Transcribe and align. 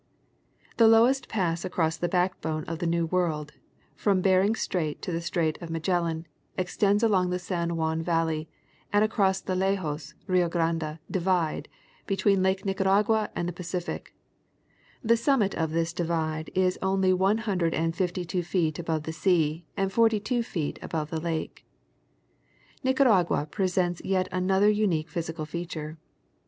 The 0.77 0.87
lowest 0.87 1.27
pass 1.29 1.63
across 1.63 1.95
the 1.95 2.09
backbone 2.09 2.63
of 2.63 2.79
the 2.79 2.87
New 2.87 3.05
World, 3.05 3.51
from 3.95 4.19
Behring's 4.19 4.59
Strait 4.59 4.99
to 5.03 5.11
the 5.11 5.21
Straits 5.21 5.61
of 5.61 5.69
Magellan, 5.69 6.25
extends 6.57 7.03
along 7.03 7.29
the 7.29 7.37
San 7.37 7.75
Juan 7.77 8.01
valley 8.01 8.49
and 8.91 9.03
across 9.05 9.41
the 9.41 9.53
Lajas— 9.53 10.15
Rio 10.25 10.49
Grande" 10.49 10.97
divide," 11.17 11.69
be 12.07 12.17
tween 12.17 12.41
Lake 12.41 12.65
Nicaragua 12.65 13.29
and 13.35 13.47
the 13.47 13.53
Pacific; 13.53 14.15
the 15.03 15.15
summit 15.15 15.53
of 15.53 15.69
this 15.69 15.93
divide 15.93 16.49
is 16.55 16.79
only 16.81 17.13
one 17.13 17.37
hundred 17.37 17.75
and 17.75 17.95
fifty 17.95 18.25
two 18.25 18.41
feet 18.41 18.79
above 18.79 19.03
the 19.03 19.13
sea 19.13 19.67
and 19.77 19.93
forty 19.93 20.19
two 20.19 20.41
feet 20.41 20.79
above 20.81 21.11
the 21.11 21.19
lake. 21.21 21.63
Nicaragua 22.83 23.45
presents 23.45 24.01
yet 24.03 24.27
another 24.31 24.67
unique 24.67 25.09
physical 25.11 25.45
feature. 25.45 25.99